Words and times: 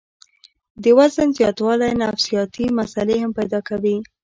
د 0.83 0.85
وزن 0.97 1.27
زياتوالے 1.37 1.89
نفسياتي 2.01 2.65
مسئلې 2.77 3.15
هم 3.23 3.31
پېدا 3.39 3.59
کوي 3.69 3.95